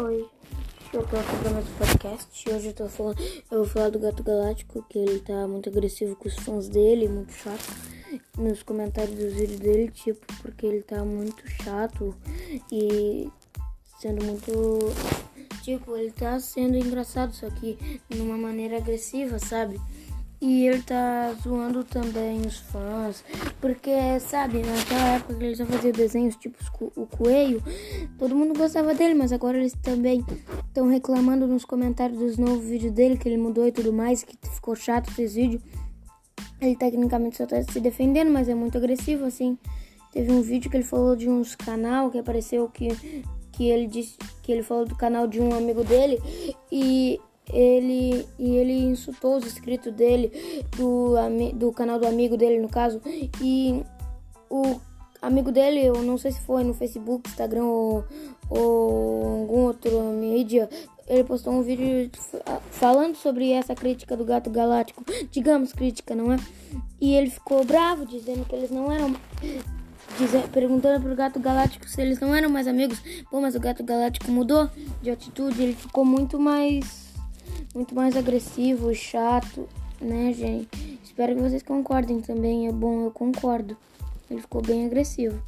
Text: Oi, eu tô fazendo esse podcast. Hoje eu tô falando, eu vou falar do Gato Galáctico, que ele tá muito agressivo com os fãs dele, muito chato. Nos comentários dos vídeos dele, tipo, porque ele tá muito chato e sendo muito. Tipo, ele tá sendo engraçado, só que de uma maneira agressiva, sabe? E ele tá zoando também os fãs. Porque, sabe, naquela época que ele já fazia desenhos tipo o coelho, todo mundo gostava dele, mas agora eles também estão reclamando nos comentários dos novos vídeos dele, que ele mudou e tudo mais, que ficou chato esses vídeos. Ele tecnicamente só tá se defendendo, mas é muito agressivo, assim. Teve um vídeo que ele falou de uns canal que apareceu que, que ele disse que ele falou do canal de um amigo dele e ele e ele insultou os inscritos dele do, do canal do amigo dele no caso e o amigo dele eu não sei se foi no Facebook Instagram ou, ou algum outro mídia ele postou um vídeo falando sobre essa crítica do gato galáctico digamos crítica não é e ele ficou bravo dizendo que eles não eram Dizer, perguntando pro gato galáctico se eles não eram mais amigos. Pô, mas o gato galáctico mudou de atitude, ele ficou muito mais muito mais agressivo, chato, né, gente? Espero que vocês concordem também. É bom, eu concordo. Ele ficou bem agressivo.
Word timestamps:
Oi, 0.00 0.24
eu 0.92 1.02
tô 1.02 1.16
fazendo 1.16 1.58
esse 1.58 1.70
podcast. 1.72 2.50
Hoje 2.50 2.68
eu 2.68 2.72
tô 2.72 2.88
falando, 2.88 3.18
eu 3.50 3.58
vou 3.58 3.66
falar 3.66 3.90
do 3.90 3.98
Gato 3.98 4.22
Galáctico, 4.22 4.86
que 4.88 4.96
ele 4.96 5.18
tá 5.18 5.48
muito 5.48 5.68
agressivo 5.68 6.14
com 6.14 6.28
os 6.28 6.36
fãs 6.36 6.68
dele, 6.68 7.08
muito 7.08 7.32
chato. 7.32 7.74
Nos 8.36 8.62
comentários 8.62 9.16
dos 9.18 9.32
vídeos 9.32 9.58
dele, 9.58 9.90
tipo, 9.90 10.24
porque 10.40 10.64
ele 10.64 10.82
tá 10.82 11.04
muito 11.04 11.42
chato 11.50 12.14
e 12.70 13.28
sendo 13.98 14.24
muito. 14.24 14.52
Tipo, 15.64 15.96
ele 15.96 16.12
tá 16.12 16.38
sendo 16.38 16.76
engraçado, 16.76 17.34
só 17.34 17.50
que 17.50 17.76
de 18.08 18.20
uma 18.20 18.38
maneira 18.38 18.76
agressiva, 18.76 19.40
sabe? 19.40 19.80
E 20.40 20.66
ele 20.66 20.82
tá 20.82 21.34
zoando 21.42 21.82
também 21.82 22.40
os 22.42 22.58
fãs. 22.58 23.24
Porque, 23.60 23.90
sabe, 24.20 24.62
naquela 24.62 25.16
época 25.16 25.34
que 25.34 25.44
ele 25.44 25.54
já 25.54 25.66
fazia 25.66 25.92
desenhos 25.92 26.36
tipo 26.36 26.56
o 26.94 27.06
coelho, 27.06 27.62
todo 28.18 28.36
mundo 28.36 28.56
gostava 28.56 28.94
dele, 28.94 29.14
mas 29.14 29.32
agora 29.32 29.58
eles 29.58 29.74
também 29.82 30.24
estão 30.68 30.88
reclamando 30.88 31.46
nos 31.46 31.64
comentários 31.64 32.18
dos 32.18 32.38
novos 32.38 32.64
vídeos 32.64 32.92
dele, 32.92 33.16
que 33.16 33.28
ele 33.28 33.36
mudou 33.36 33.66
e 33.66 33.72
tudo 33.72 33.92
mais, 33.92 34.22
que 34.22 34.36
ficou 34.54 34.76
chato 34.76 35.10
esses 35.10 35.34
vídeos. 35.34 35.62
Ele 36.60 36.76
tecnicamente 36.76 37.36
só 37.36 37.46
tá 37.46 37.60
se 37.62 37.80
defendendo, 37.80 38.30
mas 38.30 38.48
é 38.48 38.54
muito 38.54 38.78
agressivo, 38.78 39.24
assim. 39.24 39.58
Teve 40.12 40.32
um 40.32 40.40
vídeo 40.40 40.70
que 40.70 40.76
ele 40.76 40.84
falou 40.84 41.14
de 41.14 41.28
uns 41.28 41.54
canal 41.54 42.10
que 42.10 42.18
apareceu 42.18 42.68
que, 42.68 42.88
que 43.52 43.68
ele 43.68 43.86
disse 43.86 44.16
que 44.42 44.52
ele 44.52 44.62
falou 44.62 44.86
do 44.86 44.96
canal 44.96 45.26
de 45.26 45.40
um 45.40 45.52
amigo 45.52 45.84
dele 45.84 46.18
e 46.72 47.20
ele 47.52 48.26
e 48.38 48.56
ele 48.56 48.78
insultou 48.78 49.36
os 49.36 49.44
inscritos 49.44 49.92
dele 49.92 50.64
do, 50.76 51.14
do 51.54 51.72
canal 51.72 51.98
do 51.98 52.06
amigo 52.06 52.36
dele 52.36 52.60
no 52.60 52.68
caso 52.68 53.00
e 53.42 53.82
o 54.50 54.80
amigo 55.20 55.50
dele 55.50 55.84
eu 55.84 56.02
não 56.02 56.18
sei 56.18 56.32
se 56.32 56.40
foi 56.40 56.62
no 56.62 56.74
Facebook 56.74 57.28
Instagram 57.28 57.64
ou, 57.64 58.04
ou 58.50 59.40
algum 59.40 59.60
outro 59.64 60.02
mídia 60.12 60.68
ele 61.06 61.24
postou 61.24 61.54
um 61.54 61.62
vídeo 61.62 62.10
falando 62.70 63.16
sobre 63.16 63.50
essa 63.50 63.74
crítica 63.74 64.16
do 64.16 64.24
gato 64.24 64.50
galáctico 64.50 65.04
digamos 65.30 65.72
crítica 65.72 66.14
não 66.14 66.32
é 66.32 66.36
e 67.00 67.14
ele 67.14 67.30
ficou 67.30 67.64
bravo 67.64 68.04
dizendo 68.04 68.44
que 68.44 68.54
eles 68.54 68.70
não 68.70 68.92
eram 68.92 69.14
Dizer, 70.16 70.48
perguntando 70.48 71.04
pro 71.04 71.14
gato 71.14 71.38
galáctico 71.38 71.86
se 71.88 72.00
eles 72.00 72.18
não 72.18 72.34
eram 72.34 72.48
mais 72.48 72.66
amigos. 72.66 72.98
Pô, 73.30 73.40
mas 73.40 73.54
o 73.54 73.60
gato 73.60 73.84
galáctico 73.84 74.32
mudou 74.32 74.68
de 75.02 75.10
atitude, 75.10 75.62
ele 75.62 75.74
ficou 75.74 76.04
muito 76.04 76.40
mais 76.40 77.07
muito 77.78 77.94
mais 77.94 78.16
agressivo, 78.16 78.92
chato, 78.92 79.68
né, 80.00 80.32
gente? 80.32 80.98
Espero 81.04 81.36
que 81.36 81.40
vocês 81.40 81.62
concordem 81.62 82.20
também. 82.20 82.66
É 82.66 82.72
bom, 82.72 83.04
eu 83.04 83.10
concordo. 83.12 83.76
Ele 84.28 84.40
ficou 84.40 84.60
bem 84.60 84.84
agressivo. 84.84 85.40